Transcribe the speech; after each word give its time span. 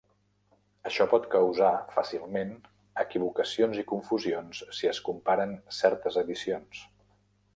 Això 0.89 1.05
pot 1.09 1.27
causar 1.33 1.67
fàcilment 1.97 2.55
equivocacions 3.03 3.81
i 3.83 3.85
confusions 3.93 4.61
si 4.79 4.91
es 4.93 5.05
comparen 5.11 5.55
certes 5.83 6.21
edicions. 6.23 6.83